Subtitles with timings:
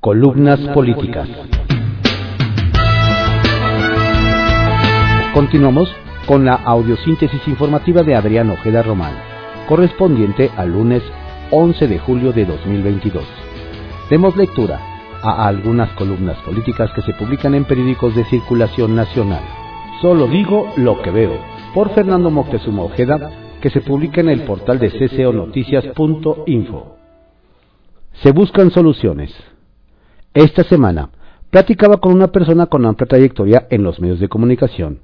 [0.00, 1.28] Columnas políticas.
[5.34, 5.92] Continuamos
[6.24, 9.14] con la audiosíntesis informativa de Adrián Ojeda Román,
[9.66, 11.02] correspondiente al lunes
[11.50, 13.24] 11 de julio de 2022.
[14.08, 14.80] Demos lectura
[15.20, 19.42] a algunas columnas políticas que se publican en periódicos de circulación nacional.
[20.00, 21.40] Solo digo lo que veo,
[21.74, 26.94] por Fernando Moctezuma Ojeda, que se publica en el portal de cconoticias.info.
[28.22, 29.34] Se buscan soluciones.
[30.34, 31.10] Esta semana
[31.50, 35.00] platicaba con una persona con amplia trayectoria en los medios de comunicación,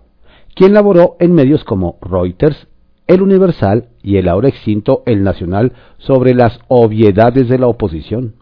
[0.54, 2.68] quien laboró en medios como Reuters,
[3.06, 8.34] El Universal y el ahora extinto El Nacional sobre las obviedades de la oposición.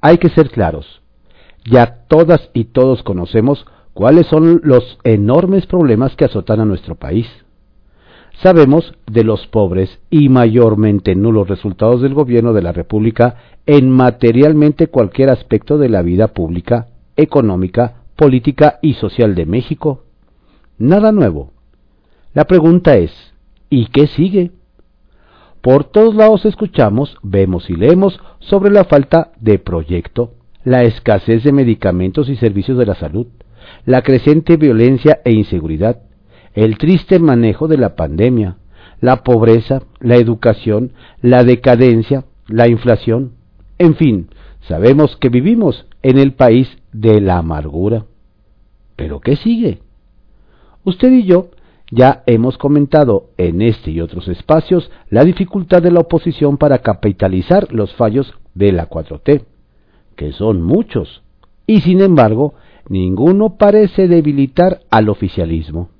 [0.00, 1.02] Hay que ser claros.
[1.64, 7.26] Ya todas y todos conocemos cuáles son los enormes problemas que azotan a nuestro país.
[8.42, 14.88] Sabemos de los pobres y mayormente nulos resultados del gobierno de la República en materialmente
[14.88, 20.04] cualquier aspecto de la vida pública, económica, política y social de México.
[20.78, 21.52] Nada nuevo.
[22.34, 23.10] La pregunta es,
[23.70, 24.50] ¿y qué sigue?
[25.62, 31.52] Por todos lados escuchamos, vemos y leemos sobre la falta de proyecto, la escasez de
[31.52, 33.26] medicamentos y servicios de la salud,
[33.86, 36.02] la creciente violencia e inseguridad,
[36.56, 38.56] el triste manejo de la pandemia,
[39.00, 43.32] la pobreza, la educación, la decadencia, la inflación,
[43.78, 44.30] en fin,
[44.66, 48.06] sabemos que vivimos en el país de la amargura.
[48.96, 49.80] ¿Pero qué sigue?
[50.82, 51.50] Usted y yo
[51.92, 57.70] ya hemos comentado en este y otros espacios la dificultad de la oposición para capitalizar
[57.70, 59.44] los fallos de la 4T,
[60.16, 61.22] que son muchos,
[61.66, 62.54] y sin embargo
[62.88, 65.90] ninguno parece debilitar al oficialismo.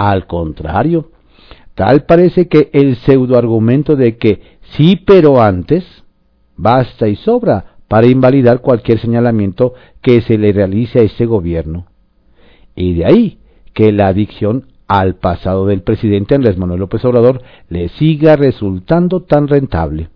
[0.00, 1.10] Al contrario,
[1.74, 4.40] tal parece que el pseudoargumento de que
[4.74, 5.84] sí pero antes
[6.56, 11.84] basta y sobra para invalidar cualquier señalamiento que se le realice a este gobierno.
[12.74, 13.38] Y de ahí
[13.74, 19.48] que la adicción al pasado del presidente Andrés Manuel López Obrador le siga resultando tan
[19.48, 20.08] rentable.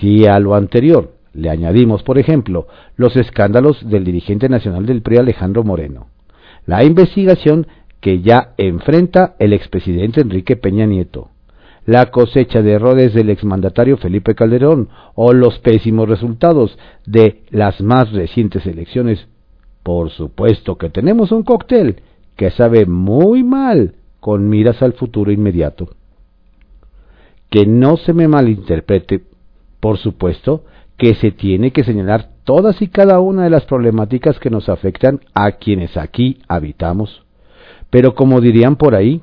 [0.00, 5.18] Si a lo anterior le añadimos, por ejemplo, los escándalos del dirigente nacional del PRI
[5.18, 6.06] Alejandro Moreno,
[6.64, 7.66] la investigación
[8.00, 11.30] que ya enfrenta el expresidente Enrique Peña Nieto,
[11.84, 18.12] la cosecha de errores del exmandatario Felipe Calderón o los pésimos resultados de las más
[18.12, 19.26] recientes elecciones,
[19.82, 22.02] por supuesto que tenemos un cóctel
[22.36, 25.88] que sabe muy mal con miras al futuro inmediato.
[27.50, 29.24] Que no se me malinterprete,
[29.80, 30.64] por supuesto,
[30.98, 35.20] que se tiene que señalar todas y cada una de las problemáticas que nos afectan
[35.32, 37.24] a quienes aquí habitamos.
[37.90, 39.22] Pero como dirían por ahí,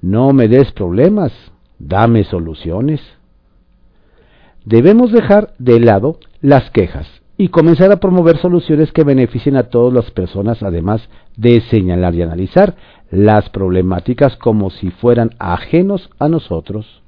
[0.00, 1.32] no me des problemas,
[1.78, 3.00] dame soluciones.
[4.64, 9.94] Debemos dejar de lado las quejas y comenzar a promover soluciones que beneficien a todas
[9.94, 12.74] las personas, además de señalar y analizar
[13.10, 17.02] las problemáticas como si fueran ajenos a nosotros.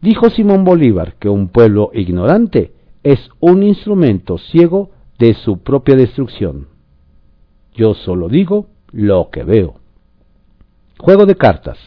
[0.00, 2.72] Dijo Simón Bolívar que un pueblo ignorante
[3.02, 6.68] es un instrumento ciego de su propia destrucción.
[7.74, 9.74] Yo solo digo lo que veo.
[10.98, 11.78] Juego de cartas.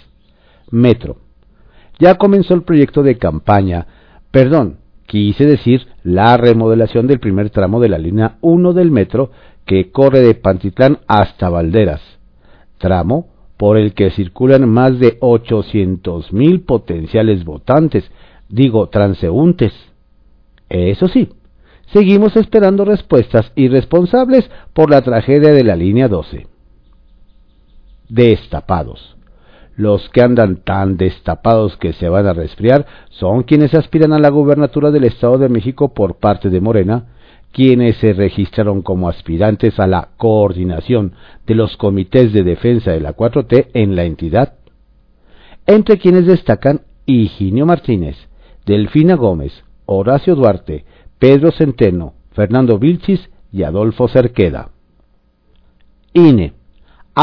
[0.69, 1.17] Metro.
[1.99, 3.85] Ya comenzó el proyecto de campaña,
[4.31, 9.31] perdón, quise decir la remodelación del primer tramo de la línea 1 del metro
[9.65, 12.01] que corre de Pantitlán hasta Valderas,
[12.77, 18.09] tramo por el que circulan más de 800 mil potenciales votantes,
[18.49, 19.73] digo transeúntes.
[20.69, 21.29] Eso sí,
[21.93, 26.47] seguimos esperando respuestas irresponsables por la tragedia de la línea 12.
[28.11, 29.15] Destapados.
[29.77, 34.27] Los que andan tan destapados que se van a resfriar son quienes aspiran a la
[34.27, 37.05] gubernatura del Estado de México por parte de Morena,
[37.53, 41.13] quienes se registraron como aspirantes a la coordinación
[41.47, 44.55] de los comités de defensa de la 4T en la entidad.
[45.65, 48.17] Entre quienes destacan Higinio Martínez,
[48.65, 50.83] Delfina Gómez, Horacio Duarte,
[51.17, 54.71] Pedro Centeno, Fernando Vilchis y Adolfo Cerqueda.
[56.13, 56.60] INE.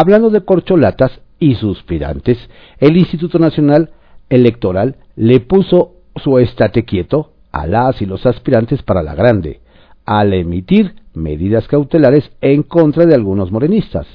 [0.01, 1.11] Hablando de corcholatas,
[1.41, 2.39] y suspirantes,
[2.79, 3.91] el Instituto Nacional
[4.31, 9.61] Electoral le puso su estate quieto a las y los aspirantes para la grande,
[10.05, 14.07] al emitir medidas cautelares en contra de algunos morenistas,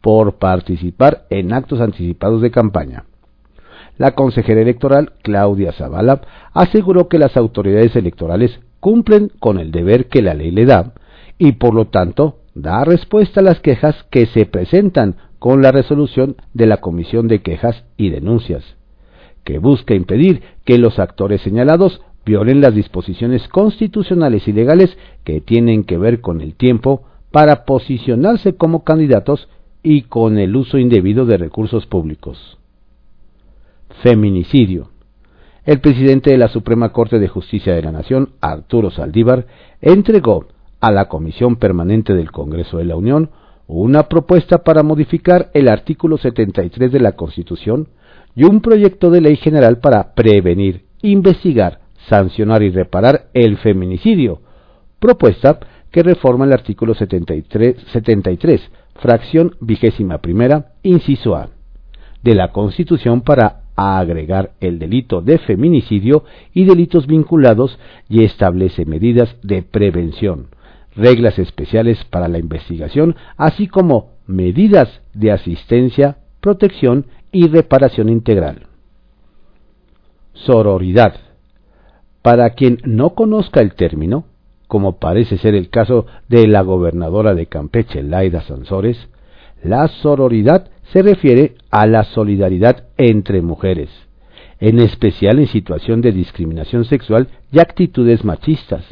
[0.00, 3.04] por participar en actos anticipados de campaña.
[3.98, 6.22] La consejera electoral, Claudia Zavala,
[6.54, 10.94] aseguró que las autoridades electorales cumplen con el deber que la ley le da
[11.36, 16.36] y por lo tanto da respuesta a las quejas que se presentan con la resolución
[16.54, 18.76] de la Comisión de Quejas y Denuncias,
[19.44, 25.84] que busca impedir que los actores señalados violen las disposiciones constitucionales y legales que tienen
[25.84, 29.48] que ver con el tiempo para posicionarse como candidatos
[29.82, 32.58] y con el uso indebido de recursos públicos.
[34.02, 34.90] Feminicidio.
[35.64, 39.46] El presidente de la Suprema Corte de Justicia de la Nación, Arturo Saldívar,
[39.80, 40.46] entregó
[40.80, 43.30] a la Comisión Permanente del Congreso de la Unión
[43.66, 47.88] una propuesta para modificar el artículo 73 de la Constitución
[48.34, 54.40] y un proyecto de ley general para prevenir, investigar, sancionar y reparar el feminicidio,
[54.98, 55.58] propuesta
[55.90, 61.50] que reforma el artículo 73, 73 fracción vigésima primera, inciso A,
[62.22, 67.78] de la Constitución para agregar el delito de feminicidio y delitos vinculados
[68.08, 70.48] y establece medidas de prevención,
[70.98, 78.66] reglas especiales para la investigación, así como medidas de asistencia, protección y reparación integral.
[80.34, 81.14] Sororidad.
[82.22, 84.24] Para quien no conozca el término,
[84.66, 89.08] como parece ser el caso de la gobernadora de Campeche, Laida Sansores,
[89.62, 93.88] la sororidad se refiere a la solidaridad entre mujeres,
[94.60, 98.84] en especial en situación de discriminación sexual y actitudes machistas,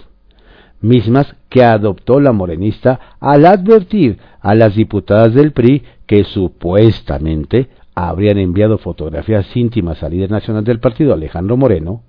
[0.80, 8.36] mismas que adoptó la morenista al advertir a las diputadas del PRI que supuestamente habrían
[8.36, 12.02] enviado fotografías íntimas al líder nacional del partido, Alejandro Moreno,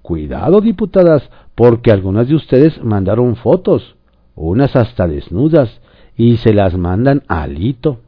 [0.00, 3.96] Cuidado, diputadas, porque algunas de ustedes mandaron fotos,
[4.34, 5.82] unas hasta desnudas,
[6.16, 7.98] y se las mandan a Alito.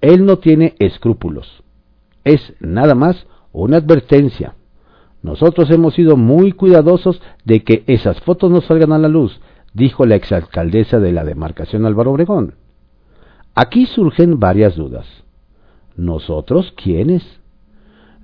[0.00, 1.62] Él no tiene escrúpulos.
[2.24, 4.54] Es nada más una advertencia.
[5.22, 9.40] Nosotros hemos sido muy cuidadosos de que esas fotos no salgan a la luz,
[9.74, 12.54] dijo la exalcaldesa de la demarcación Álvaro Obregón.
[13.54, 15.06] Aquí surgen varias dudas.
[15.96, 17.24] ¿Nosotros quiénes?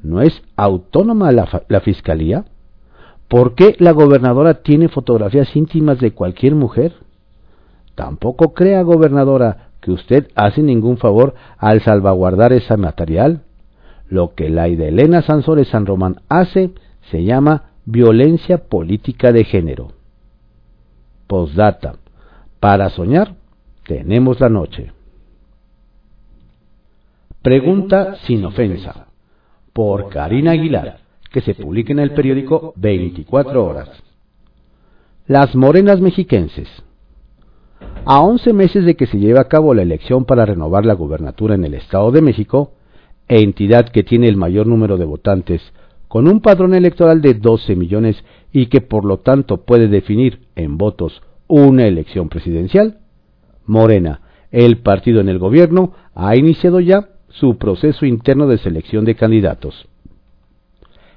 [0.03, 2.45] ¿No es autónoma la, fiscalía?
[3.27, 6.93] ¿Por qué la gobernadora tiene fotografías íntimas de cualquier mujer?
[7.97, 13.43] Tampoco crea, gobernadora, que usted hace ningún favor al salvaguardar ese material.
[14.09, 16.73] Lo que la Elena Sansores San Román hace
[17.11, 19.93] se llama violencia política de género.
[21.27, 21.97] Postdata.
[22.61, 23.35] Para soñar,
[23.87, 24.93] tenemos la noche.
[27.43, 29.09] Pregunta sin ofensa
[29.75, 30.99] por Karina Aguilar,
[31.31, 33.91] que se publica en el periódico 24 Horas.
[35.27, 36.69] Las morenas mexiquenses.
[38.07, 41.55] A 11 meses de que se lleve a cabo la elección para renovar la gubernatura
[41.55, 42.73] en el Estado de México,
[43.29, 45.61] entidad que tiene el mayor número de votantes,
[46.15, 50.79] con un padrón electoral de 12 millones y que por lo tanto puede definir en
[50.79, 52.99] votos una elección presidencial,
[53.67, 54.21] Morena,
[54.53, 59.89] el partido en el gobierno, ha iniciado ya su proceso interno de selección de candidatos.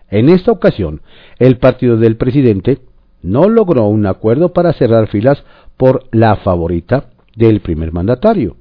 [0.09, 1.01] En esta ocasión,
[1.38, 2.79] el partido del presidente
[3.21, 5.44] no logró un acuerdo para cerrar filas
[5.77, 8.57] por la favorita del primer mandatario,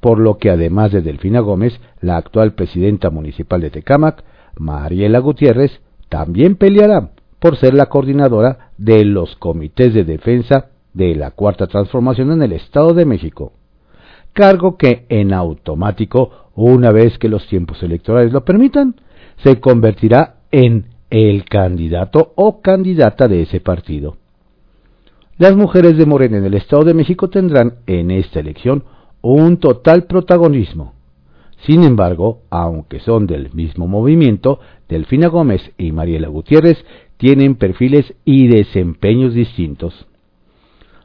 [0.00, 4.22] por lo que además de Delfina Gómez, la actual presidenta municipal de Tecámac,
[4.56, 11.30] Mariela Gutiérrez, también peleará por ser la coordinadora de los comités de defensa de la
[11.32, 13.52] Cuarta Transformación en el Estado de México,
[14.32, 18.94] cargo que en automático una vez que los tiempos electorales lo permitan,
[19.42, 24.16] se convertirá en el candidato o candidata de ese partido.
[25.38, 28.84] Las mujeres de Morena en el Estado de México tendrán en esta elección
[29.22, 30.94] un total protagonismo.
[31.66, 36.84] Sin embargo, aunque son del mismo movimiento, Delfina Gómez y Mariela Gutiérrez
[37.18, 40.06] tienen perfiles y desempeños distintos.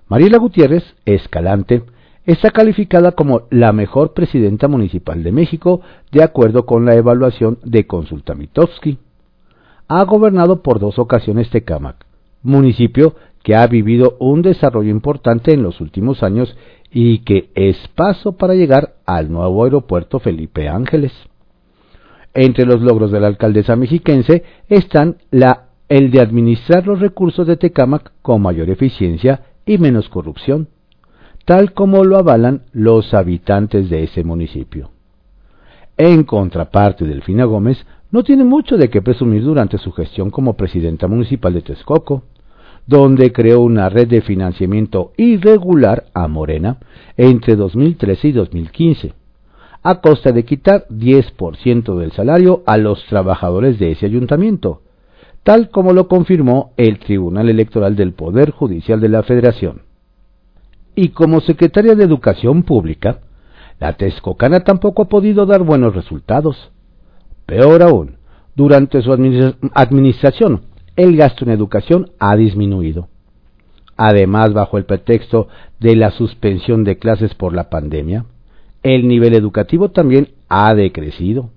[0.08, 1.84] Mariela Gutiérrez, escalante,
[2.26, 7.86] está calificada como la mejor presidenta municipal de México, de acuerdo con la evaluación de
[7.86, 8.98] Consulta Mitowski.
[9.88, 12.06] Ha gobernado por dos ocasiones Tecámac,
[12.42, 13.16] municipio
[13.48, 16.58] que ha vivido un desarrollo importante en los últimos años
[16.92, 21.14] y que es paso para llegar al nuevo aeropuerto Felipe Ángeles.
[22.34, 27.56] Entre los logros de la alcaldesa mexiquense están la, el de administrar los recursos de
[27.56, 30.68] Tecámac con mayor eficiencia y menos corrupción
[31.46, 34.92] tal como lo avalan los habitantes de ese municipio.
[35.96, 37.78] En contraparte, Delfina Gómez
[38.12, 42.24] no tiene mucho de qué presumir durante su gestión como presidenta municipal de Texcoco,
[42.88, 46.78] donde creó una red de financiamiento irregular a Morena
[47.18, 49.14] entre 2013 y 2015,
[49.84, 54.82] a costa de quitar 10% del salario a los trabajadores de ese ayuntamiento,
[55.44, 59.88] tal como lo confirmó el Tribunal Electoral del Poder Judicial de la Federación
[60.98, 63.20] y como secretaria de Educación Pública,
[63.80, 66.72] la Texcocana tampoco ha podido dar buenos resultados.
[67.46, 68.18] Peor aún,
[68.56, 70.62] durante su administración,
[70.98, 73.08] el gasto en educación ha disminuido.
[73.96, 75.48] Además, bajo el pretexto
[75.80, 78.26] de la suspensión de clases por la pandemia,
[78.84, 81.52] el nivel educativo también ha decrecido.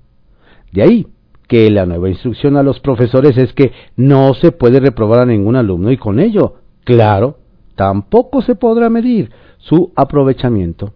[0.73, 1.07] De ahí
[1.49, 5.57] que la nueva instrucción a los profesores es que no se puede reprobar a ningún
[5.57, 6.55] alumno y con ello,
[6.85, 7.39] claro,
[7.75, 10.93] tampoco se podrá medir su aprovechamiento.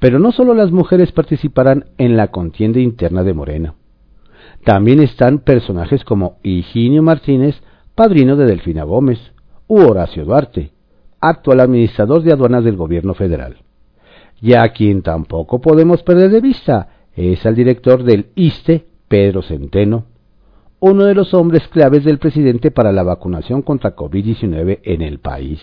[0.00, 3.74] Pero no solo las mujeres participarán en la contienda interna de Morena.
[4.64, 7.56] También están personajes como Higinio Martínez,
[7.94, 9.18] padrino de Delfina Gómez,
[9.66, 10.72] u Horacio Duarte,
[11.20, 13.56] actual administrador de aduanas del gobierno federal.
[14.42, 20.04] Y a quien tampoco podemos perder de vista es al director del ISTE, Pedro Centeno,
[20.78, 25.60] uno de los hombres claves del presidente para la vacunación contra COVID-19 en el país.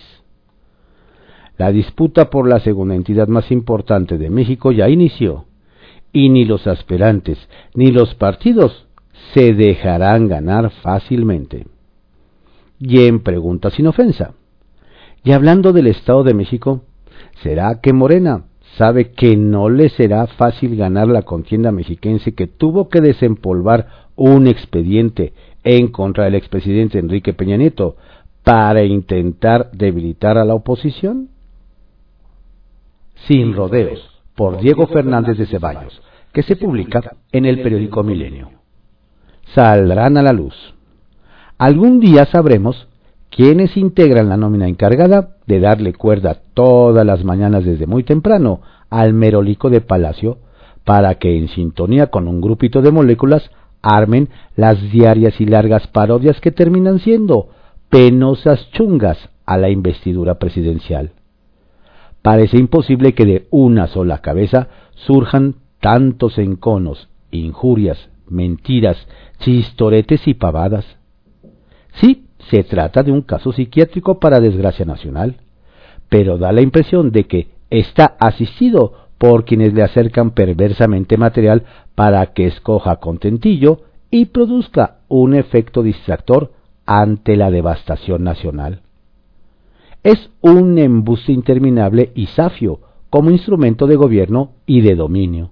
[1.56, 5.46] La disputa por la segunda entidad más importante de México ya inició,
[6.12, 7.38] y ni los aspirantes
[7.74, 8.87] ni los partidos
[9.34, 11.66] se dejarán ganar fácilmente.
[12.78, 14.34] Y en pregunta sin ofensa.
[15.24, 16.82] Y hablando del Estado de México,
[17.42, 18.44] ¿será que Morena
[18.76, 24.46] sabe que no le será fácil ganar la contienda mexiquense que tuvo que desempolvar un
[24.46, 25.32] expediente
[25.64, 27.96] en contra del expresidente Enrique Peña Nieto
[28.44, 31.28] para intentar debilitar a la oposición?
[33.26, 34.00] Sin rodeos,
[34.34, 36.00] por Diego Fernández de Ceballos,
[36.32, 38.57] que se publica en el periódico Milenio.
[39.54, 40.54] Saldrán a la luz.
[41.56, 42.88] Algún día sabremos
[43.30, 49.12] quienes integran la nómina encargada de darle cuerda todas las mañanas desde muy temprano al
[49.12, 50.38] merolico de Palacio
[50.84, 53.50] para que en sintonía con un grupito de moléculas
[53.82, 57.48] armen las diarias y largas parodias que terminan siendo
[57.90, 61.12] penosas chungas a la investidura presidencial.
[62.22, 68.96] Parece imposible que de una sola cabeza surjan tantos enconos, injurias, mentiras,
[69.40, 70.84] chistoretes y pavadas.
[72.00, 75.36] Sí, se trata de un caso psiquiátrico para desgracia nacional,
[76.08, 82.26] pero da la impresión de que está asistido por quienes le acercan perversamente material para
[82.32, 86.52] que escoja contentillo y produzca un efecto distractor
[86.86, 88.82] ante la devastación nacional.
[90.02, 92.80] Es un embuste interminable y safio
[93.10, 95.50] como instrumento de gobierno y de dominio.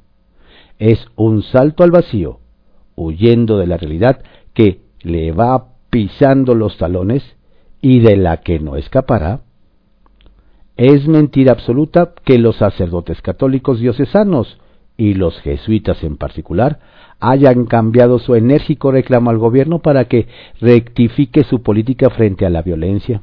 [0.79, 2.41] Es un salto al vacío,
[2.97, 4.23] huyendo de la realidad
[4.55, 7.23] que le va pisando los talones
[7.81, 9.43] y de la que no escapará.
[10.77, 14.59] Es mentira absoluta que los sacerdotes católicos diocesanos
[14.97, 16.81] y los jesuitas en particular
[17.21, 20.29] hayan cambiado su enérgico reclamo al gobierno para que
[20.61, 23.23] rectifique su política frente a la violencia.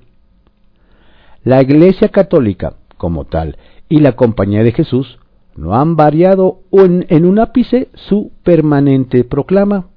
[1.44, 3.58] La Iglesia Católica, como tal,
[3.90, 5.20] y la Compañía de Jesús
[5.56, 9.88] no han variado en un ápice su permanente proclama.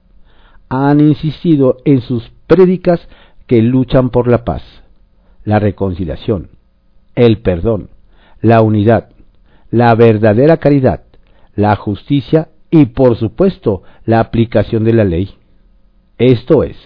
[0.69, 3.01] Han insistido en sus prédicas
[3.47, 4.63] que luchan por la paz,
[5.45, 6.51] la reconciliación,
[7.15, 7.89] el perdón,
[8.41, 9.11] la unidad,
[9.71, 11.03] la verdadera caridad,
[11.55, 15.31] la justicia y por supuesto la aplicación de la ley.
[16.19, 16.77] Esto es,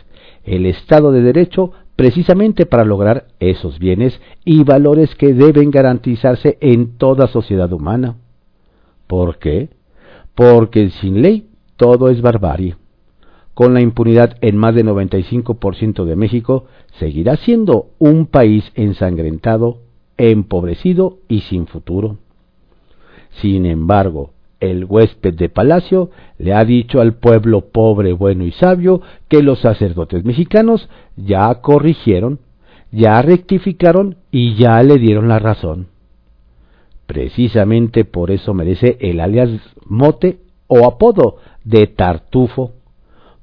[0.45, 6.97] el Estado de Derecho precisamente para lograr esos bienes y valores que deben garantizarse en
[6.97, 8.17] toda sociedad humana.
[9.11, 9.71] ¿Por qué?
[10.37, 12.77] Porque sin ley todo es barbarie.
[13.55, 16.67] Con la impunidad en más del 95% de México,
[17.01, 19.79] seguirá siendo un país ensangrentado,
[20.17, 22.19] empobrecido y sin futuro.
[23.43, 29.03] Sin embargo, el huésped de palacio le ha dicho al pueblo pobre, bueno y sabio
[29.27, 32.39] que los sacerdotes mexicanos ya corrigieron,
[32.93, 35.90] ya rectificaron y ya le dieron la razón.
[37.11, 39.51] Precisamente por eso merece el alias
[39.85, 40.39] mote
[40.69, 42.75] o apodo de Tartufo,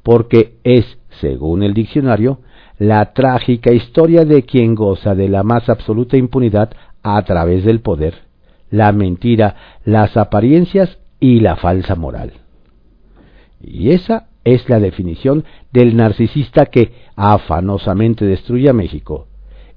[0.04, 0.86] porque es,
[1.20, 2.40] según el diccionario,
[2.80, 6.70] la trágica historia de quien goza de la más absoluta impunidad
[7.04, 8.14] a través del poder,
[8.72, 12.32] la mentira, las apariencias y la falsa moral.
[13.60, 15.44] Y esa es la definición
[15.74, 19.28] del narcisista que afanosamente destruye a México,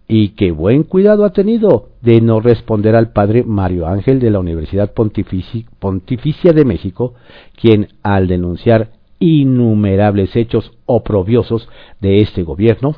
[0.06, 4.40] y que buen cuidado ha tenido de no responder al padre Mario Ángel de la
[4.40, 7.14] Universidad Pontificia de México,
[7.60, 11.68] quien al denunciar innumerables hechos oprobiosos
[12.00, 12.96] de este gobierno,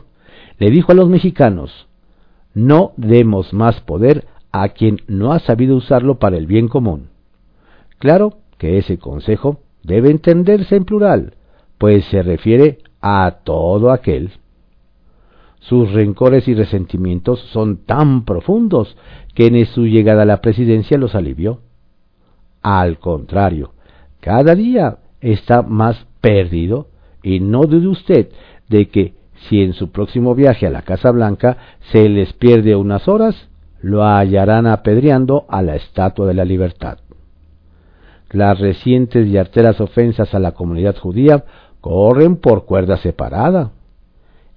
[0.59, 1.88] le dijo a los mexicanos,
[2.54, 7.09] no demos más poder a quien no ha sabido usarlo para el bien común.
[7.99, 11.35] Claro que ese consejo debe entenderse en plural,
[11.78, 14.30] pues se refiere a todo aquel.
[15.62, 18.97] Sus rencores y resentimientos son tan profundos
[19.35, 21.61] que en su llegada a la presidencia los alivió.
[22.62, 23.73] Al contrario,
[24.21, 26.88] cada día está más perdido
[27.23, 28.28] y no dude usted
[28.69, 29.14] de que
[29.49, 31.57] si en su próximo viaje a la Casa Blanca
[31.92, 33.49] se les pierde unas horas,
[33.81, 36.99] lo hallarán apedreando a la Estatua de la Libertad.
[38.31, 41.45] Las recientes y arteras ofensas a la comunidad judía
[41.81, 43.73] corren por cuerda separada,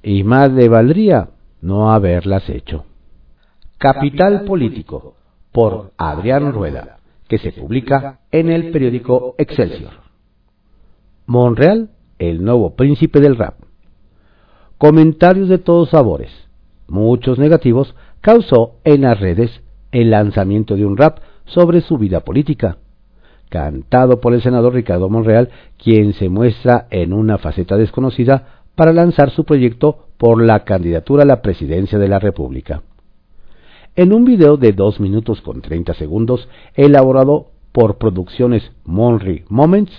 [0.06, 1.30] y más le valdría
[1.62, 2.86] no haberlas hecho.
[3.80, 5.16] Capital Político,
[5.52, 9.94] por Adrián Rueda, que se publica en el periódico Excelsior.
[11.26, 13.56] Monreal, el nuevo príncipe del rap.
[14.78, 16.32] Comentarios de todos sabores,
[16.88, 22.78] muchos negativos, causó en las redes el lanzamiento de un rap sobre su vida política,
[23.50, 25.50] cantado por el senador Ricardo Monreal,
[25.84, 31.26] quien se muestra en una faceta desconocida para lanzar su proyecto por la candidatura a
[31.26, 32.84] la presidencia de la República.
[33.96, 39.94] En un video de 2 minutos con 30 segundos, elaborado por producciones Monry Moments,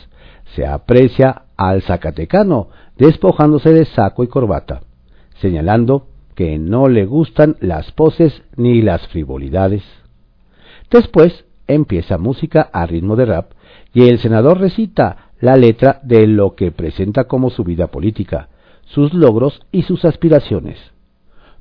[0.54, 4.82] se aprecia al Zacatecano despojándose de saco y corbata,
[5.40, 9.82] señalando que no le gustan las poses ni las frivolidades.
[10.90, 13.52] Después empieza música a ritmo de rap
[13.92, 18.48] y el senador recita la letra de lo que presenta como su vida política,
[18.86, 20.78] sus logros y sus aspiraciones.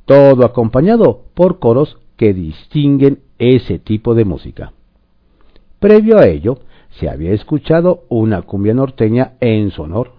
[0.06, 4.74] Todo acompañado por coros que distinguen ese tipo de música.
[5.80, 6.60] Previo a ello,
[7.00, 10.14] se había escuchado una cumbia norteña en su honor,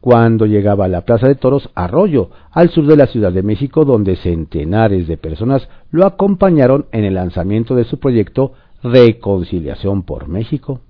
[0.00, 3.84] cuando llegaba a la Plaza de Toros Arroyo, al sur de la Ciudad de México,
[3.84, 8.52] donde centenares de personas lo acompañaron en el lanzamiento de su proyecto
[8.82, 10.80] Reconciliación por México.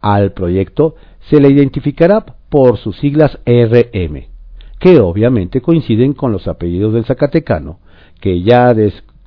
[0.00, 0.94] Al proyecto
[1.28, 4.26] se le identificará por sus siglas RM,
[4.78, 7.80] que obviamente coinciden con los apellidos del Zacatecano,
[8.20, 8.74] que ya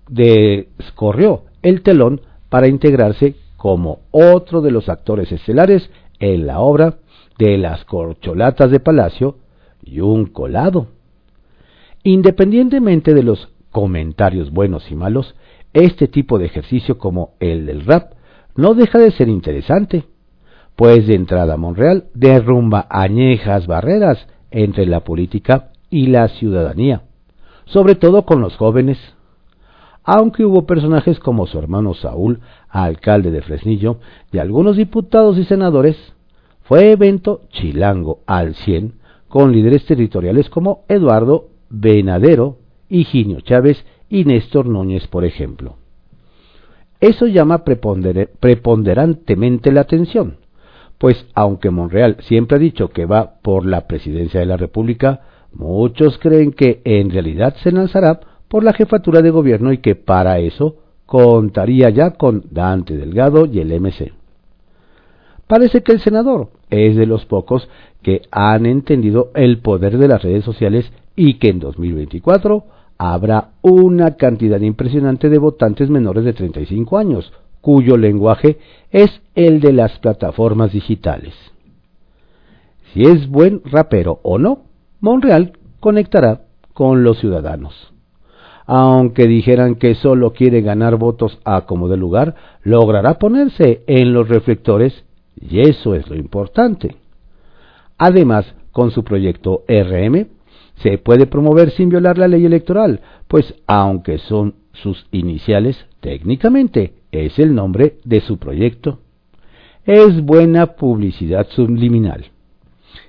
[0.08, 5.89] descorrió el telón para integrarse como otro de los actores estelares
[6.20, 6.96] en la obra
[7.38, 9.38] de las corcholatas de palacio
[9.84, 10.88] y un colado.
[12.03, 15.36] Independientemente de los comentarios buenos y malos,
[15.74, 18.13] este tipo de ejercicio como el del rap
[18.56, 20.06] no deja de ser interesante,
[20.82, 27.04] pues de entrada Monreal derrumba añejas barreras entre la política y la ciudadanía,
[27.65, 28.98] sobre todo con los jóvenes.
[30.04, 34.00] Aunque hubo personajes como su hermano Saúl, alcalde de Fresnillo,
[34.32, 35.98] y algunos diputados y senadores,
[36.63, 38.96] fue evento chilango al 100
[39.28, 42.58] con líderes territoriales como Eduardo Benadero,
[42.89, 45.76] Higinio Chávez y Néstor Núñez, por ejemplo.
[47.00, 50.40] Eso llama preponderantemente la atención,
[51.02, 56.20] pues aunque Monreal siempre ha dicho que va por la presidencia de la República, muchos
[56.20, 60.76] creen que en realidad se lanzará por la jefatura de gobierno y que para eso
[61.08, 64.14] contaría ya con Dante Delgado y el MC.
[65.48, 67.68] Parece que el senador es de los pocos
[68.04, 72.64] que han entendido el poder de las redes sociales y que en 2024
[73.00, 78.58] habrá una cantidad impresionante de votantes menores de 35 años, cuyo lenguaje
[78.89, 81.34] es el de las plataformas digitales.
[82.93, 84.63] Si es buen rapero o no,
[85.00, 86.41] Monreal conectará
[86.74, 87.93] con los ciudadanos.
[88.65, 94.30] Aunque dijeran que solo quiere ganar votos a como de lugar, logrará ponerse en los
[94.30, 95.04] reflectores
[95.39, 96.95] y eso es lo importante.
[97.97, 100.28] Además, con su proyecto RM,
[100.76, 107.39] se puede promover sin violar la ley electoral, pues aunque son sus iniciales, técnicamente es
[107.39, 109.00] el nombre de su proyecto.
[109.86, 112.26] Es buena publicidad subliminal.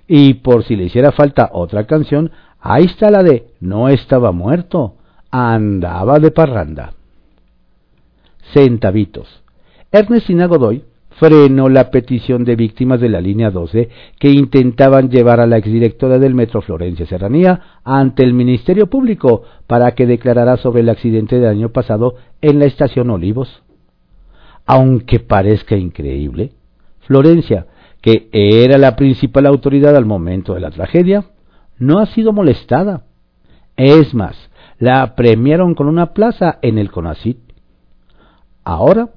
[0.06, 4.96] Y por si le hiciera falta otra canción, ahí está la de No estaba muerto,
[5.30, 6.94] andaba de parranda.
[8.52, 9.42] Centavitos.
[9.90, 10.84] Ernestina Godoy
[11.18, 13.88] frenó la petición de víctimas de la línea 12
[14.18, 19.92] que intentaban llevar a la exdirectora del Metro Florencia Serranía ante el Ministerio Público para
[19.94, 23.62] que declarara sobre el accidente del año pasado en la estación Olivos.
[24.66, 26.52] Aunque parezca increíble,
[27.00, 27.66] Florencia,
[28.00, 31.24] que era la principal autoridad al momento de la tragedia,
[31.78, 33.04] no ha sido molestada.
[33.76, 37.38] Es más, la premiaron con una plaza en el CONACIT.
[38.64, 39.10] Ahora,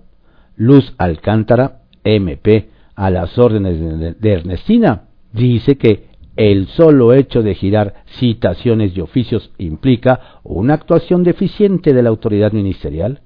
[0.55, 5.03] Luz Alcántara MP a las órdenes de Ernestina,
[5.33, 12.03] dice que el solo hecho de girar citaciones y oficios implica una actuación deficiente de
[12.03, 13.21] la autoridad ministerial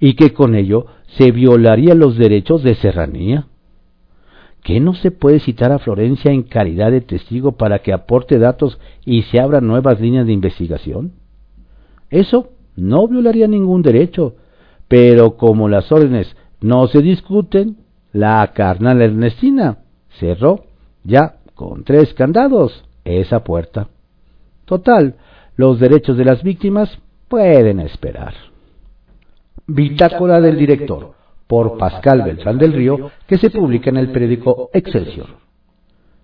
[0.00, 3.46] y que con ello se violarían los derechos de serranía.
[4.62, 8.78] ¿Qué no se puede citar a Florencia en calidad de testigo para que aporte datos
[9.04, 11.12] y se abran nuevas líneas de investigación?
[12.10, 14.34] Eso no violaría ningún derecho,
[14.88, 17.78] pero como las órdenes no se discuten,
[18.12, 19.78] la carnal Ernestina
[20.18, 20.64] cerró
[21.04, 23.88] ya con tres candados esa puerta.
[24.64, 25.14] Total,
[25.56, 26.98] los derechos de las víctimas
[27.28, 28.34] pueden esperar.
[29.66, 31.14] Bitácora del director,
[31.46, 35.26] por Pascal Beltrán del Río, que se publica en el periódico Excelsior.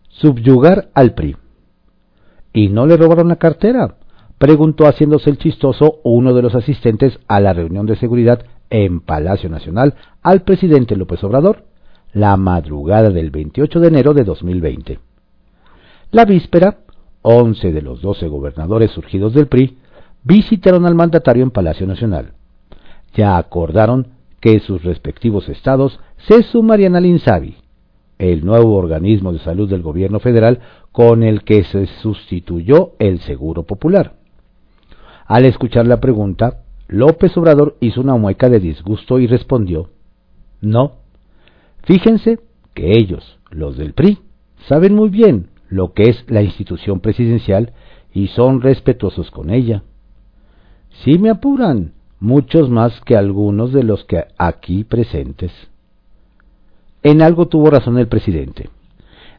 [0.09, 1.37] Subyugar al PRI.
[2.53, 3.97] ¿Y no le robaron la cartera?
[4.39, 9.49] preguntó haciéndose el chistoso uno de los asistentes a la reunión de seguridad en Palacio
[9.49, 11.65] Nacional al presidente López Obrador
[12.13, 14.99] la madrugada del 28 de enero de 2020.
[16.11, 16.79] La víspera,
[17.23, 19.79] 11 de los 12 gobernadores surgidos del PRI
[20.23, 22.35] visitaron al mandatario en Palacio Nacional.
[23.15, 24.09] Ya acordaron
[24.41, 27.57] que sus respectivos estados se sumarían al INSABI,
[28.19, 30.61] el nuevo organismo de salud del gobierno federal
[30.93, 34.15] con el que se sustituyó el Seguro Popular.
[35.27, 39.91] Al escuchar la pregunta, López Obrador hizo una mueca de disgusto y respondió,
[40.61, 40.97] No.
[41.85, 42.39] Fíjense
[42.75, 44.19] que ellos, los del PRI,
[44.69, 47.73] saben muy bien lo que es la institución presidencial
[48.13, 49.83] y son respetuosos con ella.
[51.03, 55.51] Si me apuran, muchos más que algunos de los que aquí presentes.
[57.03, 58.71] En algo tuvo razón el presidente.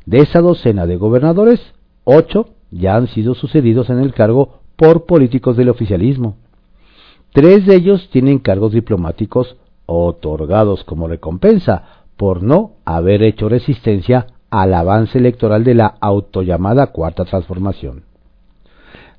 [0.05, 1.61] De esa docena de gobernadores,
[2.03, 6.35] ocho ya han sido sucedidos en el cargo por políticos del oficialismo.
[7.31, 14.73] Tres de ellos tienen cargos diplomáticos otorgados como recompensa por no haber hecho resistencia al
[14.73, 18.03] avance electoral de la autollamada Cuarta Transformación.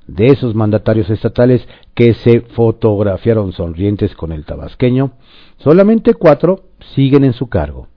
[0.07, 5.13] De esos mandatarios estatales que se fotografiaron sonrientes con el tabasqueño,
[5.57, 7.87] solamente cuatro siguen en su cargo.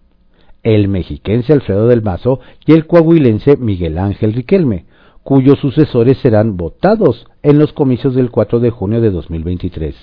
[0.63, 4.87] El mexiquense Alfredo del Mazo y el coahuilense Miguel Ángel Riquelme,
[5.23, 9.95] cuyos sucesores serán votados en los comicios del 4 de junio de 2023,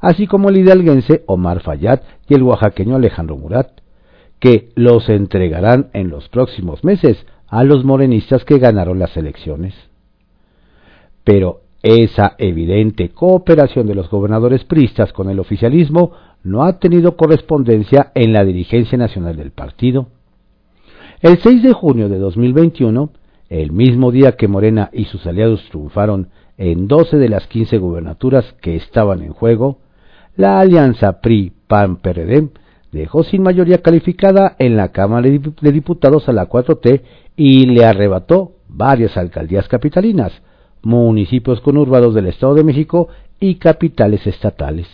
[0.00, 3.80] así como el hidalguense Omar Fayad y el oaxaqueño Alejandro Murat,
[4.38, 9.74] que los entregarán en los próximos meses a los morenistas que ganaron las elecciones.
[11.24, 18.12] Pero esa evidente cooperación de los gobernadores pristas con el oficialismo no ha tenido correspondencia
[18.14, 20.08] en la dirigencia nacional del partido.
[21.20, 23.10] El 6 de junio de 2021,
[23.48, 28.54] el mismo día que Morena y sus aliados triunfaron en 12 de las 15 gubernaturas
[28.60, 29.78] que estaban en juego,
[30.36, 32.48] la alianza PRI-PAN-PRD
[32.92, 37.02] dejó sin mayoría calificada en la Cámara de Diputados a la 4T
[37.36, 40.32] y le arrebató varias alcaldías capitalinas,
[40.84, 43.08] municipios conurbados del Estado de México
[43.40, 44.86] y capitales estatales.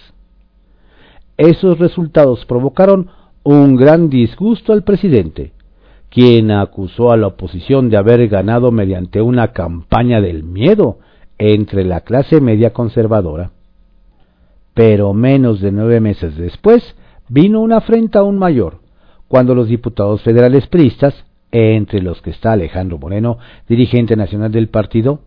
[1.37, 3.09] Esos resultados provocaron
[3.43, 5.53] un gran disgusto al presidente,
[6.11, 10.99] quien acusó a la oposición de haber ganado mediante una campaña del miedo
[11.39, 13.53] entre la clase media conservadora.
[14.75, 16.95] Pero menos de nueve meses después
[17.29, 18.81] vino una afrenta aún mayor,
[19.29, 21.15] cuando los diputados federales priistas,
[21.53, 25.21] entre los que está Alejandro Moreno, dirigente nacional del partido,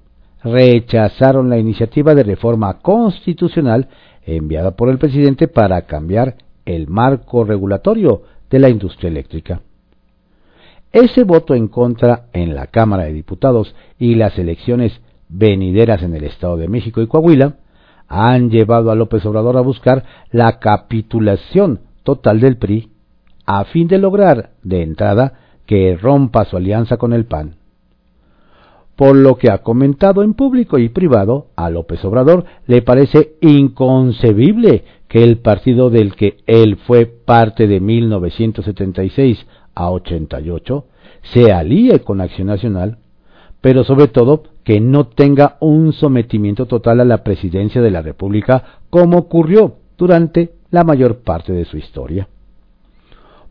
[0.44, 3.88] rechazaron la iniciativa de reforma constitucional
[4.26, 9.62] enviada por el presidente para cambiar el marco regulatorio de la industria eléctrica.
[10.92, 16.24] Ese voto en contra en la Cámara de Diputados y las elecciones venideras en el
[16.24, 17.56] Estado de México y Coahuila
[18.08, 22.92] han llevado a López Obrador a buscar la capitulación total del PRI
[23.46, 25.34] a fin de lograr, de entrada,
[25.66, 27.56] que rompa su alianza con el PAN
[28.96, 34.84] por lo que ha comentado en público y privado, a López Obrador le parece inconcebible
[35.08, 40.86] que el partido del que él fue parte de 1976 a 88
[41.34, 42.98] se alíe con Acción Nacional,
[43.62, 48.80] pero sobre todo que no tenga un sometimiento total a la presidencia de la República
[48.90, 52.28] como ocurrió durante la mayor parte de su historia.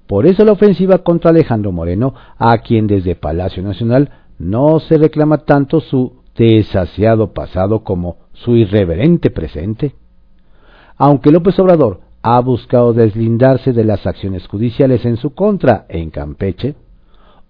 [0.06, 5.38] Por eso la ofensiva contra Alejandro Moreno, a quien desde Palacio Nacional no se reclama
[5.38, 9.94] tanto su desasiado pasado como su irreverente presente.
[10.96, 16.74] Aunque López Obrador ha buscado deslindarse de las acciones judiciales en su contra en Campeche,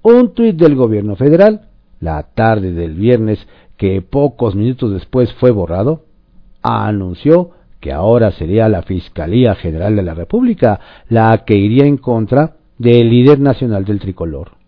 [0.03, 1.69] un tuit del gobierno federal,
[2.01, 6.03] la tarde del viernes que pocos minutos después fue borrado,
[6.63, 12.57] anunció que ahora sería la Fiscalía General de la República la que iría en contra
[12.79, 14.62] del líder nacional del tricolor.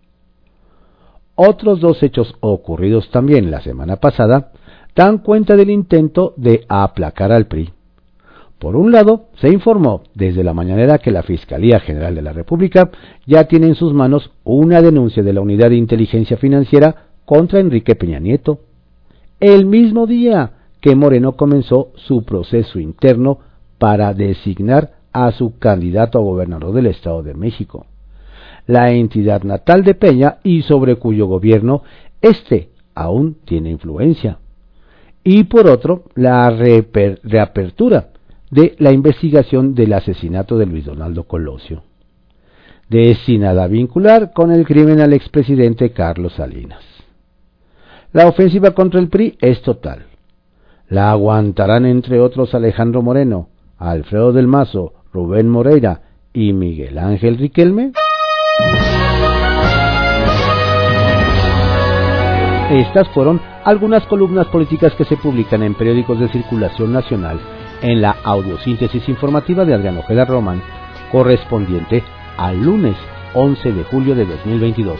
[1.35, 4.51] Otros dos hechos ocurridos también la semana pasada
[4.95, 7.71] dan cuenta del intento de aplacar al PRI.
[8.57, 12.89] Por un lado, se informó desde la mañanera que la Fiscalía General de la República
[13.27, 17.95] ya tiene en sus manos una denuncia de la Unidad de Inteligencia Financiera contra Enrique
[17.95, 18.59] Peña Nieto,
[19.41, 23.39] el mismo día que Moreno comenzó su proceso interno
[23.77, 27.85] para designar a su candidato a gobernador del Estado de México
[28.67, 31.83] la entidad natal de Peña y sobre cuyo gobierno
[32.21, 34.39] éste aún tiene influencia.
[35.27, 38.09] y por otro, la reapertura
[38.51, 41.83] de la investigación del asesinato de Luis Donaldo Colosio,
[42.89, 46.83] destinada a vincular con el crimen al expresidente Carlos Salinas.
[48.13, 50.05] La ofensiva contra el PRI es total.
[50.87, 56.01] La aguantarán entre otros Alejandro Moreno, Alfredo del Mazo, Rubén Moreira
[56.33, 57.91] y Miguel Ángel Riquelme.
[62.71, 67.39] Estas fueron algunas columnas políticas que se publican en periódicos de circulación nacional
[67.81, 70.61] en la audiosíntesis informativa de Adrián Ojeda Román,
[71.11, 72.03] correspondiente
[72.37, 72.95] al lunes
[73.33, 74.99] 11 de julio de 2022.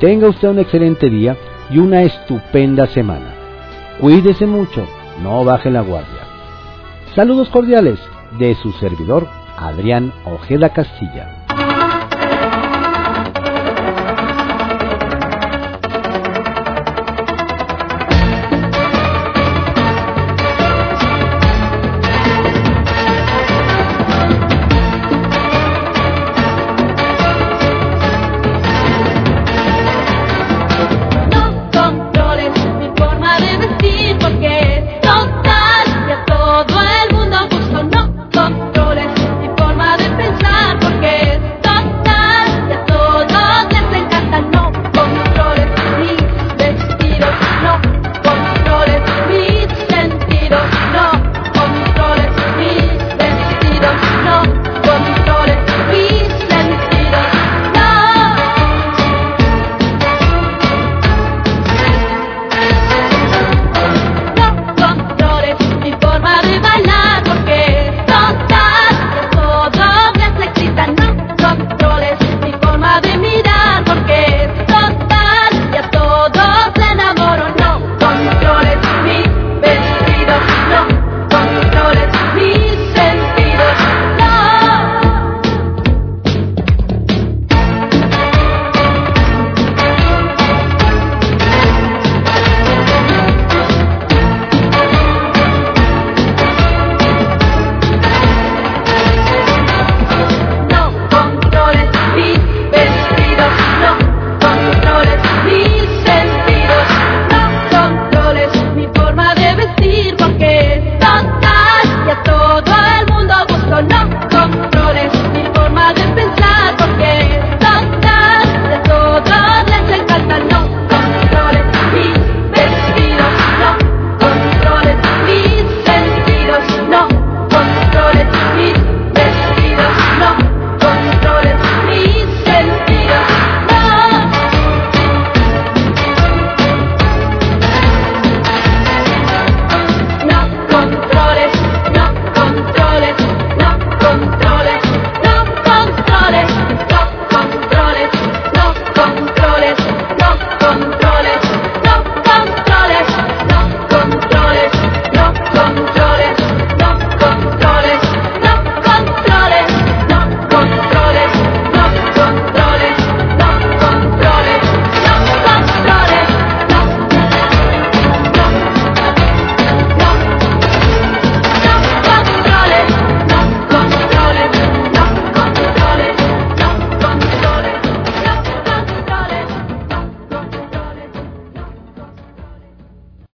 [0.00, 1.36] Tenga usted un excelente día
[1.70, 3.34] y una estupenda semana.
[4.00, 4.86] Cuídese mucho,
[5.22, 6.22] no baje la guardia.
[7.14, 7.98] Saludos cordiales
[8.38, 9.26] de su servidor
[9.56, 11.41] Adrián Ojeda Castilla.